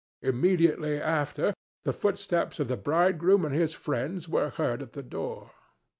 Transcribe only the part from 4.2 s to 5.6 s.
were heard at the door.